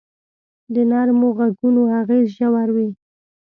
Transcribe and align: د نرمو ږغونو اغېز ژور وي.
د 0.73 0.75
نرمو 0.91 1.29
ږغونو 1.37 1.81
اغېز 1.99 2.25
ژور 2.37 2.69
وي. 2.75 2.89